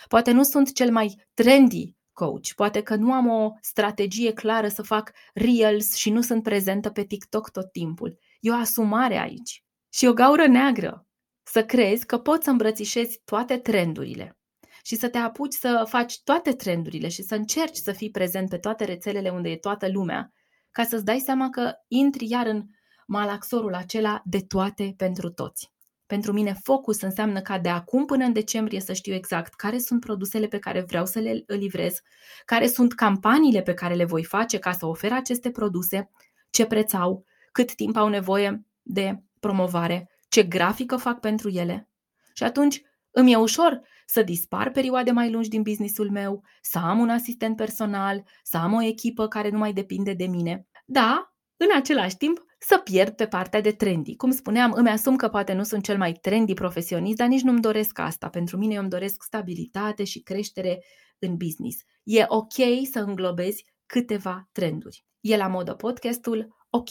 [0.09, 4.83] Poate nu sunt cel mai trendy coach, poate că nu am o strategie clară să
[4.83, 8.19] fac reels și nu sunt prezentă pe TikTok tot timpul.
[8.41, 11.05] E o asumare aici și o gaură neagră
[11.43, 14.39] să crezi că poți să îmbrățișezi toate trendurile
[14.83, 18.59] și să te apuci să faci toate trendurile și să încerci să fii prezent pe
[18.59, 20.33] toate rețelele unde e toată lumea,
[20.71, 22.65] ca să-ți dai seama că intri iar în
[23.07, 25.73] malaxorul acela de toate pentru toți.
[26.07, 30.01] Pentru mine, focus înseamnă ca de acum până în decembrie să știu exact care sunt
[30.01, 32.01] produsele pe care vreau să le livrez,
[32.45, 36.11] care sunt campaniile pe care le voi face ca să ofer aceste produse,
[36.51, 41.89] ce preț au, cât timp au nevoie de promovare, ce grafică fac pentru ele.
[42.33, 46.99] Și atunci îmi e ușor să dispar perioade mai lungi din businessul meu, să am
[46.99, 50.67] un asistent personal, să am o echipă care nu mai depinde de mine.
[50.85, 54.17] Da, în același timp, să pierd pe partea de trendy.
[54.17, 57.61] Cum spuneam, îmi asum că poate nu sunt cel mai trendy profesionist, dar nici nu-mi
[57.61, 58.29] doresc asta.
[58.29, 60.85] Pentru mine eu îmi doresc stabilitate și creștere
[61.19, 61.81] în business.
[62.03, 65.05] E ok să înglobezi câteva trenduri.
[65.21, 66.57] E la modă podcastul?
[66.71, 66.89] Ok.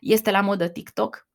[0.00, 1.27] Este la modă TikTok?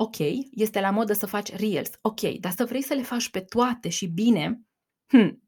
[0.00, 0.16] Ok,
[0.50, 3.88] este la modă să faci reels, ok, dar să vrei să le faci pe toate
[3.88, 4.60] și bine,
[5.06, 5.42] hmm,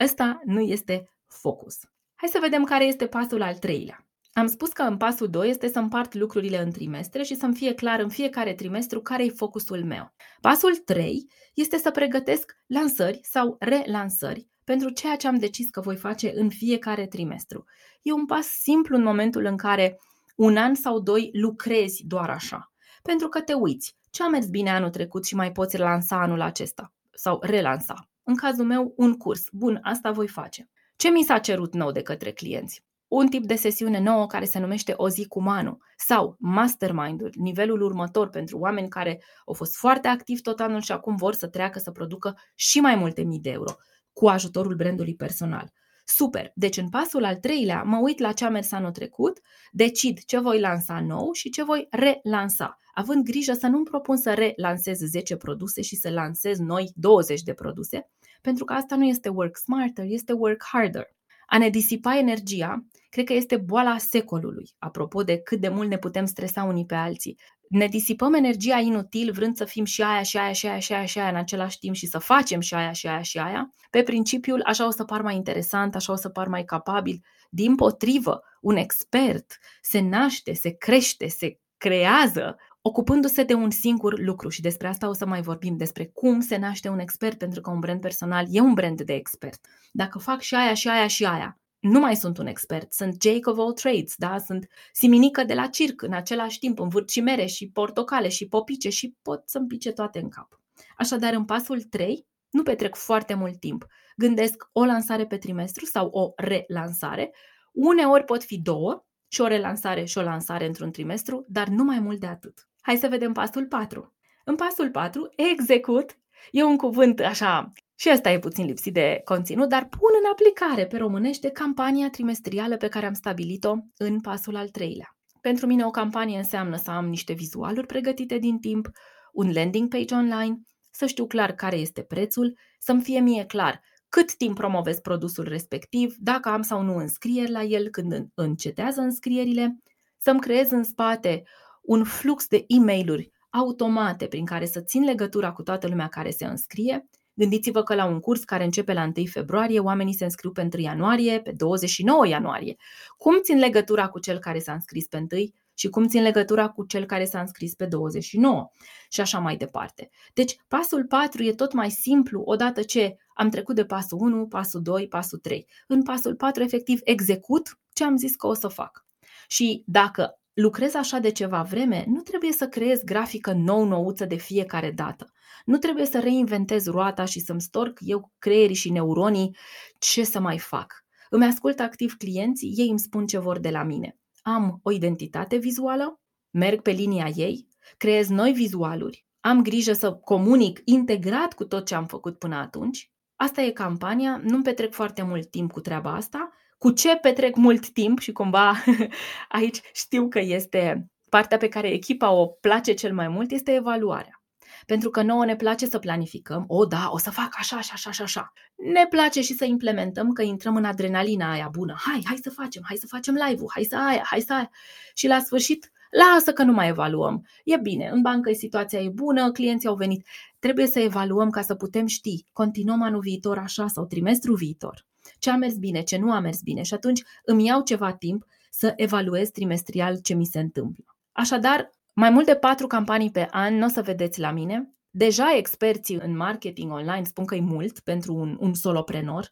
[0.00, 1.78] ăsta nu este focus.
[2.14, 4.08] Hai să vedem care este pasul al treilea.
[4.32, 7.74] Am spus că în pasul 2 este să împart lucrurile în trimestre și să-mi fie
[7.74, 10.14] clar în fiecare trimestru care e focusul meu.
[10.40, 15.96] Pasul 3 este să pregătesc lansări sau relansări pentru ceea ce am decis că voi
[15.96, 17.64] face în fiecare trimestru.
[18.02, 19.98] E un pas simplu în momentul în care
[20.36, 22.72] un an sau doi lucrezi doar așa
[23.08, 23.96] pentru că te uiți.
[24.10, 26.92] Ce a mers bine anul trecut și mai poți lansa anul acesta?
[27.10, 28.08] Sau relansa.
[28.22, 29.44] În cazul meu, un curs.
[29.52, 30.68] Bun, asta voi face.
[30.96, 32.84] Ce mi s-a cerut nou de către clienți?
[33.06, 37.82] Un tip de sesiune nouă care se numește O zi cu Manu sau Mastermind-uri, nivelul
[37.82, 41.78] următor pentru oameni care au fost foarte activi tot anul și acum vor să treacă
[41.78, 43.72] să producă și mai multe mii de euro
[44.12, 45.72] cu ajutorul brandului personal.
[46.10, 46.52] Super!
[46.54, 49.40] Deci în pasul al treilea mă uit la ce a mers anul trecut,
[49.72, 54.34] decid ce voi lansa nou și ce voi relansa, având grijă să nu-mi propun să
[54.34, 59.28] relansez 10 produse și să lansez noi 20 de produse, pentru că asta nu este
[59.28, 61.06] work smarter, este work harder.
[61.50, 65.98] A ne disipa energia, cred că este boala secolului, apropo de cât de mult ne
[65.98, 70.36] putem stresa unii pe alții ne disipăm energia inutil vrând să fim și aia și
[70.36, 72.92] aia și aia și aia și aia în același timp și să facem și aia
[72.92, 76.28] și aia și aia, pe principiul așa o să par mai interesant, așa o să
[76.28, 77.24] par mai capabil.
[77.50, 84.48] Din potrivă, un expert se naște, se crește, se creează ocupându-se de un singur lucru
[84.48, 87.70] și despre asta o să mai vorbim, despre cum se naște un expert, pentru că
[87.70, 89.60] un brand personal e un brand de expert.
[89.92, 93.50] Dacă fac și aia și aia și aia, nu mai sunt un expert, sunt Jake
[93.50, 94.38] of all trades, da?
[94.38, 98.88] sunt siminică de la circ în același timp, învârt și mere și portocale și popice
[98.88, 100.60] și pot să-mi pice toate în cap.
[100.96, 103.86] Așadar, în pasul 3, nu petrec foarte mult timp.
[104.16, 107.34] Gândesc o lansare pe trimestru sau o relansare.
[107.72, 111.98] Uneori pot fi două, și o relansare și o lansare într-un trimestru, dar nu mai
[111.98, 112.68] mult de atât.
[112.80, 114.14] Hai să vedem pasul 4.
[114.44, 116.18] În pasul 4, execut
[116.50, 120.86] E un cuvânt așa Și asta e puțin lipsit de conținut, dar pun în aplicare
[120.86, 125.16] pe românește campania trimestrială pe care am stabilit-o în pasul al treilea.
[125.40, 128.88] Pentru mine o campanie înseamnă să am niște vizualuri pregătite din timp,
[129.32, 130.58] un landing page online,
[130.90, 136.14] să știu clar care este prețul, să-mi fie mie clar cât timp promovez produsul respectiv,
[136.18, 139.78] dacă am sau nu înscrieri la el când încetează înscrierile,
[140.18, 141.42] să-mi creez în spate
[141.82, 146.30] un flux de e mail automate prin care să țin legătura cu toată lumea care
[146.30, 147.08] se înscrie.
[147.34, 150.82] Gândiți-vă că la un curs care începe la 1 februarie, oamenii se înscriu pe 1
[150.82, 152.76] ianuarie, pe 29 ianuarie.
[153.16, 155.44] Cum țin legătura cu cel care s-a înscris pe 1
[155.74, 158.70] și cum țin legătura cu cel care s-a înscris pe 29
[159.08, 160.08] și așa mai departe.
[160.34, 164.82] Deci, pasul 4 e tot mai simplu odată ce am trecut de pasul 1, pasul
[164.82, 165.66] 2, pasul 3.
[165.86, 169.06] În pasul 4, efectiv, execut ce am zis că o să fac.
[169.48, 174.90] Și dacă lucrez așa de ceva vreme, nu trebuie să creez grafică nou-nouță de fiecare
[174.90, 175.32] dată.
[175.64, 179.56] Nu trebuie să reinventez roata și să-mi storc eu creierii și neuronii
[179.98, 181.04] ce să mai fac.
[181.30, 184.18] Îmi ascult activ clienții, ei îmi spun ce vor de la mine.
[184.42, 186.20] Am o identitate vizuală,
[186.50, 191.94] merg pe linia ei, creez noi vizualuri, am grijă să comunic integrat cu tot ce
[191.94, 193.12] am făcut până atunci.
[193.40, 196.50] Asta e campania, nu-mi petrec foarte mult timp cu treaba asta.
[196.78, 198.72] Cu ce petrec mult timp și cumva
[199.58, 204.42] aici știu că este partea pe care echipa o place cel mai mult, este evaluarea.
[204.86, 208.10] Pentru că nouă ne place să planificăm, o, da, o să fac așa, așa, așa,
[208.10, 208.52] așa, așa.
[208.92, 211.94] Ne place și să implementăm, că intrăm în adrenalina aia bună.
[211.98, 214.70] Hai, hai să facem, hai să facem live-ul, hai să aia, hai să aia.
[215.14, 217.46] Și la sfârșit, lasă că nu mai evaluăm.
[217.64, 220.26] E bine, în bancă situația e bună, clienții au venit.
[220.58, 225.06] Trebuie să evaluăm ca să putem ști, continuăm anul viitor așa sau trimestru viitor.
[225.38, 228.46] Ce a mers bine, ce nu a mers bine și atunci îmi iau ceva timp
[228.70, 231.04] să evaluez trimestrial ce mi se întâmplă.
[231.32, 234.92] Așadar, mai mult de patru campanii pe an nu o să vedeți la mine.
[235.10, 239.50] Deja experții în marketing online spun că e mult pentru un, un soloprenor.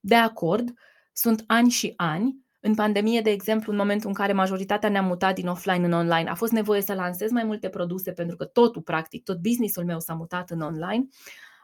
[0.00, 0.72] De acord,
[1.12, 2.43] sunt ani și ani.
[2.66, 6.30] În pandemie, de exemplu, în momentul în care majoritatea ne-a mutat din offline în online,
[6.30, 10.00] a fost nevoie să lansez mai multe produse pentru că totul, practic, tot businessul meu
[10.00, 11.08] s-a mutat în online.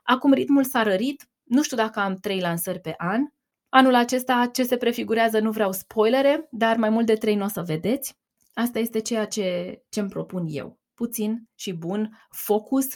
[0.02, 3.20] Acum ritmul s-a rărit, nu știu dacă am trei lansări pe an.
[3.68, 7.48] Anul acesta, ce se prefigurează, nu vreau spoilere, dar mai mult de trei nu o
[7.48, 8.18] să vedeți.
[8.54, 10.78] Asta este ceea ce îmi propun eu.
[10.94, 12.86] Puțin și bun, focus,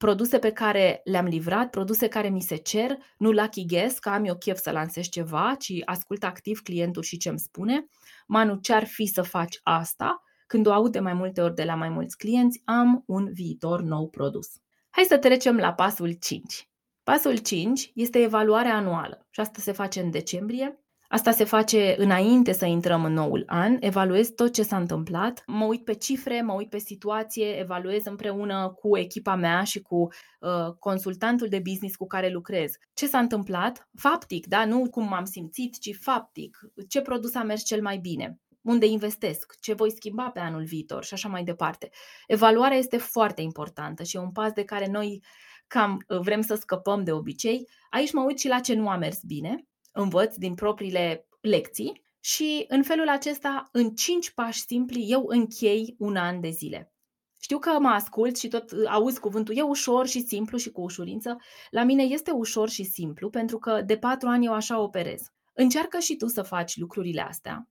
[0.00, 4.24] produse pe care le-am livrat, produse care mi se cer, nu lucky guess că am
[4.24, 7.86] eu chef să lansez ceva, ci ascult activ clientul și ce îmi spune.
[8.26, 10.22] Manu, ce-ar fi să faci asta?
[10.46, 13.80] Când o aud de mai multe ori de la mai mulți clienți, am un viitor
[13.80, 14.48] nou produs.
[14.90, 16.70] Hai să trecem la pasul 5.
[17.02, 20.80] Pasul 5 este evaluarea anuală și asta se face în decembrie.
[21.12, 25.64] Asta se face înainte să intrăm în noul an, evaluez tot ce s-a întâmplat, mă
[25.64, 30.74] uit pe cifre, mă uit pe situație, evaluez împreună cu echipa mea și cu uh,
[30.78, 32.72] consultantul de business cu care lucrez.
[32.94, 33.88] Ce s-a întâmplat?
[33.96, 34.64] Faptic, da?
[34.64, 36.58] Nu cum m-am simțit, ci faptic.
[36.88, 38.40] Ce produs a mers cel mai bine?
[38.62, 41.90] unde investesc, ce voi schimba pe anul viitor și așa mai departe.
[42.26, 45.22] Evaluarea este foarte importantă și e un pas de care noi
[45.66, 47.68] cam uh, vrem să scăpăm de obicei.
[47.90, 52.64] Aici mă uit și la ce nu a mers bine, învăț din propriile lecții și
[52.68, 56.92] în felul acesta, în cinci pași simpli, eu închei un an de zile.
[57.42, 60.80] Știu că mă ascult și tot uh, auzi cuvântul, e ușor și simplu și cu
[60.80, 61.36] ușurință.
[61.70, 65.22] La mine este ușor și simplu pentru că de patru ani eu așa operez.
[65.52, 67.68] Încearcă și tu să faci lucrurile astea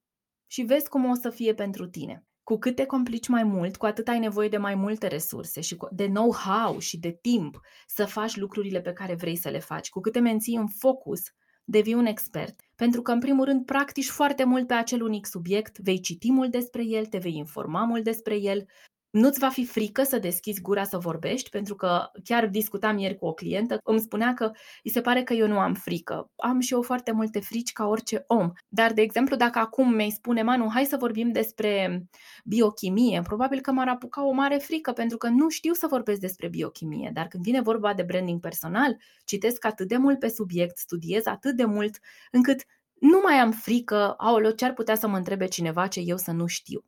[0.48, 2.24] și vezi cum o să fie pentru tine.
[2.44, 5.78] Cu cât te complici mai mult, cu atât ai nevoie de mai multe resurse și
[5.92, 9.90] de know-how și de timp să faci lucrurile pe care vrei să le faci.
[9.90, 11.22] Cu cât te menții în focus,
[11.70, 15.78] devii un expert, pentru că, în primul rând, practici foarte mult pe acel unic subiect,
[15.78, 18.66] vei citi mult despre el, te vei informa mult despre el,
[19.10, 23.26] nu-ți va fi frică să deschizi gura să vorbești, pentru că chiar discutam ieri cu
[23.26, 24.52] o clientă, îmi spunea că
[24.84, 26.32] îi se pare că eu nu am frică.
[26.36, 28.52] Am și eu foarte multe frici ca orice om.
[28.68, 32.04] Dar, de exemplu, dacă acum mi-ai spune, Manu, hai să vorbim despre
[32.46, 36.48] biochimie, probabil că m-ar apuca o mare frică, pentru că nu știu să vorbesc despre
[36.48, 37.10] biochimie.
[37.14, 41.56] Dar când vine vorba de branding personal, citesc atât de mult pe subiect, studiez atât
[41.56, 42.00] de mult,
[42.32, 42.64] încât
[43.00, 46.32] nu mai am frică, aoleo, ce ar putea să mă întrebe cineva ce eu să
[46.32, 46.86] nu știu.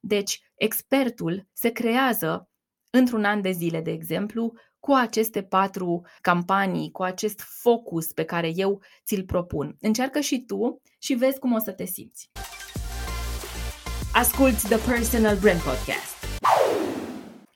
[0.00, 2.48] Deci, expertul se creează
[2.90, 8.52] într-un an de zile, de exemplu, cu aceste patru campanii, cu acest focus pe care
[8.54, 9.76] eu ți-l propun.
[9.80, 12.30] Încearcă și tu și vezi cum o să te simți.
[14.12, 16.42] Asculți The Personal Brand Podcast.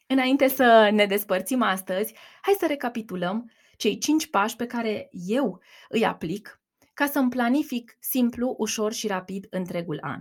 [0.06, 6.04] Înainte să ne despărțim astăzi, hai să recapitulăm cei cinci pași pe care eu îi
[6.04, 6.57] aplic
[6.98, 10.20] ca să-mi planific simplu, ușor și rapid întregul an.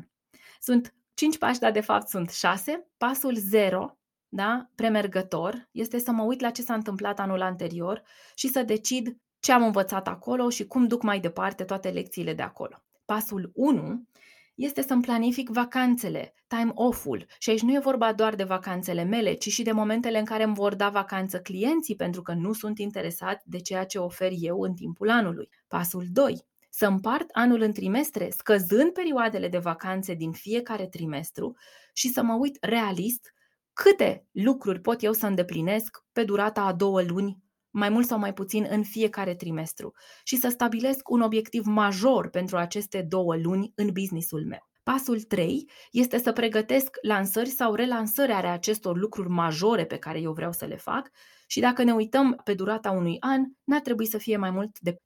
[0.59, 2.88] Sunt Cinci pași, dar de fapt sunt șase.
[2.97, 3.97] Pasul 0,
[4.28, 8.01] da, premergător, este să mă uit la ce s-a întâmplat anul anterior
[8.36, 12.41] și să decid ce am învățat acolo și cum duc mai departe toate lecțiile de
[12.41, 12.84] acolo.
[13.05, 14.07] Pasul 1
[14.55, 17.25] este să-mi planific vacanțele, time off-ul.
[17.39, 20.43] Și aici nu e vorba doar de vacanțele mele, ci și de momentele în care
[20.43, 24.59] îmi vor da vacanță clienții pentru că nu sunt interesați de ceea ce ofer eu
[24.59, 25.49] în timpul anului.
[25.67, 26.45] Pasul 2.
[26.78, 31.55] Să împart anul în trimestre, scăzând perioadele de vacanțe din fiecare trimestru
[31.93, 33.34] și să mă uit realist
[33.73, 38.34] câte lucruri pot eu să îndeplinesc pe durata a două luni mai mult sau mai
[38.34, 43.91] puțin în fiecare trimestru și să stabilesc un obiectiv major pentru aceste două luni în
[43.91, 44.69] businessul meu.
[44.84, 50.32] Pasul 3 este să pregătesc lansări sau relansări ale acestor lucruri majore pe care eu
[50.32, 51.09] vreau să le fac
[51.49, 54.91] și dacă ne uităm pe durata unui an, n-ar trebui să fie mai mult de
[54.93, 54.97] 3-4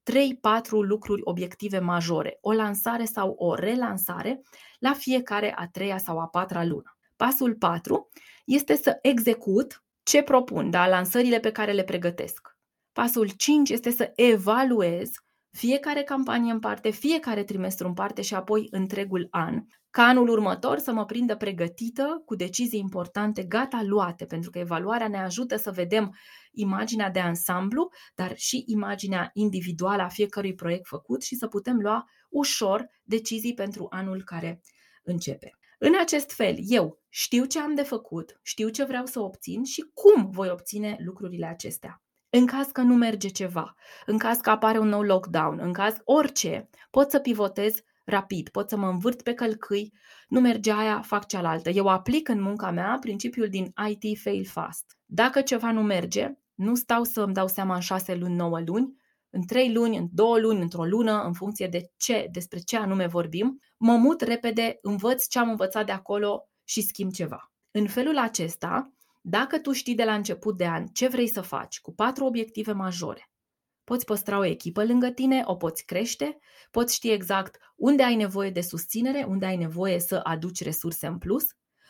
[0.70, 4.42] lucruri obiective majore, o lansare sau o relansare
[4.80, 6.98] la fiecare a treia sau a patra lună.
[7.16, 8.10] Pasul 4
[8.46, 12.58] este să execut ce propun, da, lansările pe care le pregătesc.
[12.92, 15.12] Pasul 5 este să evaluez
[15.52, 19.64] fiecare campanie în parte, fiecare trimestru în parte și apoi întregul an.
[19.90, 25.08] Ca anul următor să mă prindă pregătită cu decizii importante, gata luate, pentru că evaluarea
[25.08, 26.16] ne ajută să vedem
[26.52, 32.06] imaginea de ansamblu, dar și imaginea individuală a fiecărui proiect făcut și să putem lua
[32.30, 34.62] ușor decizii pentru anul care
[35.04, 35.56] începe.
[35.78, 39.90] În acest fel, eu știu ce am de făcut, știu ce vreau să obțin și
[39.94, 42.02] cum voi obține lucrurile acestea.
[42.34, 43.76] În caz că nu merge ceva,
[44.06, 48.70] în caz că apare un nou lockdown, în caz orice, pot să pivotez rapid, pot
[48.70, 49.94] să mă învârt pe călcâi,
[50.28, 51.70] nu merge aia, fac cealaltă.
[51.70, 54.98] Eu aplic în munca mea principiul din IT fail fast.
[55.06, 58.96] Dacă ceva nu merge, nu stau să îmi dau seama în șase luni, nouă luni,
[59.30, 63.08] în trei luni, în două luni, într-o lună, în funcție de ce, despre ce anume
[63.08, 67.52] vorbim, mă mut repede, învăț ce am învățat de acolo și schimb ceva.
[67.72, 71.82] În felul acesta, dacă tu știi de la început de an ce vrei să faci
[71.82, 73.32] cu patru obiective majore,
[73.84, 76.40] poți păstra o echipă lângă tine, o poți crește,
[76.72, 81.18] poți ști exact unde ai nevoie de susținere, unde ai nevoie să aduci resurse în
[81.18, 81.46] plus.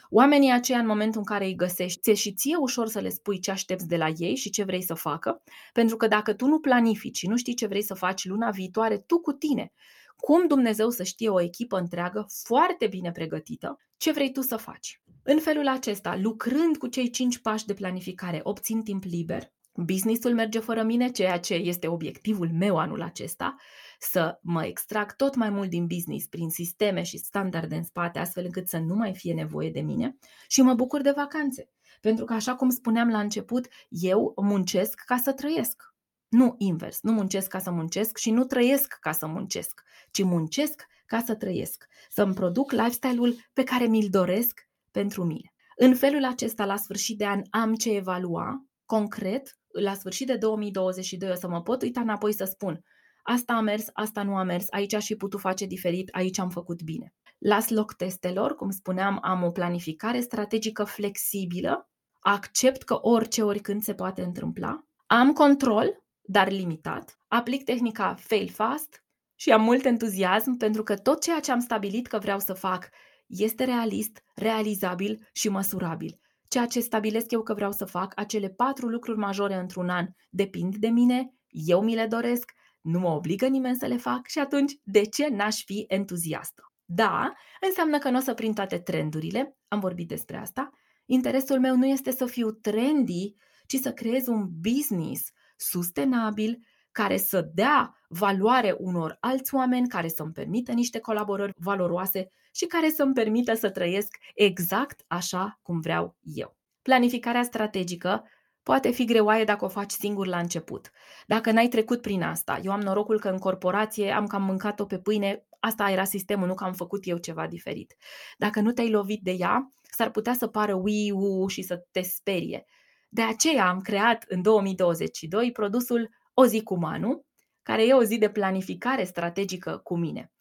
[0.10, 3.40] Oamenii aceia, în momentul în care îi găsești, ți și ție ușor să le spui
[3.40, 6.60] ce aștepți de la ei și ce vrei să facă, pentru că dacă tu nu
[6.60, 9.72] planifici și nu știi ce vrei să faci luna viitoare, tu cu tine,
[10.16, 15.01] cum Dumnezeu să știe o echipă întreagă, foarte bine pregătită, ce vrei tu să faci.
[15.24, 20.60] În felul acesta, lucrând cu cei cinci pași de planificare, obțin timp liber, businessul merge
[20.60, 23.56] fără mine, ceea ce este obiectivul meu anul acesta,
[24.00, 28.44] să mă extrag tot mai mult din business prin sisteme și standarde în spate, astfel
[28.46, 30.18] încât să nu mai fie nevoie de mine
[30.48, 31.70] și mă bucur de vacanțe.
[32.02, 35.94] Pentru că, așa cum spuneam la început, eu muncesc ca să trăiesc.
[36.28, 40.86] Nu invers, nu muncesc ca să muncesc și nu trăiesc ca să muncesc, ci muncesc
[41.06, 45.54] ca să trăiesc, să-mi produc lifestyle-ul pe care mi-l doresc pentru mine.
[45.76, 51.30] În felul acesta, la sfârșit de an, am ce evalua, concret, la sfârșit de 2022
[51.30, 52.84] o să mă pot uita înapoi să spun
[53.24, 56.50] asta a mers, asta nu a mers, aici aș fi putut face diferit, aici am
[56.50, 57.14] făcut bine.
[57.38, 61.90] Las loc testelor, cum spuneam, am o planificare strategică flexibilă,
[62.20, 69.04] accept că orice, oricând se poate întâmpla, am control, dar limitat, aplic tehnica fail fast
[69.36, 72.90] și am mult entuziasm pentru că tot ceea ce am stabilit că vreau să fac
[73.38, 76.20] este realist, realizabil și măsurabil.
[76.48, 80.76] Ceea ce stabilesc eu că vreau să fac, acele patru lucruri majore într-un an, depind
[80.76, 82.52] de mine, eu mi le doresc,
[82.82, 86.64] nu mă obligă nimeni să le fac și atunci de ce n-aș fi entuziastă?
[86.86, 90.70] Da, înseamnă că nu o să prind toate trendurile, am vorbit despre asta.
[91.06, 96.60] Interesul meu nu este să fiu trendy, ci să creez un business sustenabil,
[96.92, 102.90] care să dea valoare unor alți oameni, care să-mi permită niște colaborări valoroase și care
[102.90, 106.58] să-mi permită să trăiesc exact așa cum vreau eu.
[106.82, 108.24] Planificarea strategică
[108.64, 110.92] poate fi greoaie dacă o faci singur la început.
[111.28, 115.00] Dacă n-ai trecut prin asta, eu am norocul că în corporație am cam mâncat-o pe
[115.00, 117.96] pâine, asta era sistemul, nu că am făcut eu ceva diferit.
[118.38, 121.12] Dacă nu te-ai lovit de ea, s-ar putea să pară ui
[121.48, 122.66] și să te sperie.
[123.10, 127.26] De aceea am creat în 2022 produsul O zi cu Manu,
[127.64, 130.32] care e o zi de planificare strategică cu mine.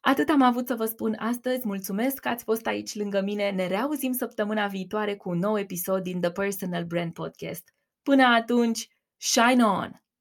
[0.00, 3.66] Atât am avut să vă spun astăzi, mulțumesc că ați fost aici lângă mine, ne
[3.66, 7.74] reauzim săptămâna viitoare cu un nou episod din The Personal Brand Podcast.
[8.02, 10.02] Până atunci, shine on!